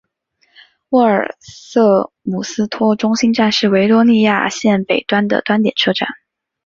[0.89, 6.07] 沃尔瑟姆斯托中心站是维多利亚线北端的端点车站。